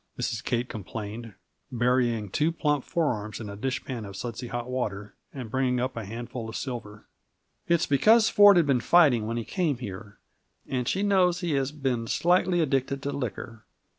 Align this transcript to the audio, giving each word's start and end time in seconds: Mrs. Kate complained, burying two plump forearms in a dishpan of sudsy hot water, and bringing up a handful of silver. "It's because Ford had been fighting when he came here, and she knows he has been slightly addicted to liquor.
Mrs. 0.19 0.43
Kate 0.43 0.67
complained, 0.67 1.35
burying 1.71 2.27
two 2.31 2.51
plump 2.51 2.83
forearms 2.85 3.39
in 3.39 3.49
a 3.51 3.55
dishpan 3.55 4.03
of 4.03 4.15
sudsy 4.17 4.47
hot 4.47 4.67
water, 4.67 5.13
and 5.31 5.51
bringing 5.51 5.79
up 5.79 5.95
a 5.95 6.05
handful 6.05 6.49
of 6.49 6.55
silver. 6.55 7.05
"It's 7.67 7.85
because 7.85 8.27
Ford 8.27 8.57
had 8.57 8.65
been 8.65 8.79
fighting 8.81 9.27
when 9.27 9.37
he 9.37 9.45
came 9.45 9.77
here, 9.77 10.17
and 10.67 10.87
she 10.87 11.03
knows 11.03 11.41
he 11.41 11.51
has 11.51 11.71
been 11.71 12.07
slightly 12.07 12.61
addicted 12.61 13.03
to 13.03 13.11
liquor. 13.11 13.63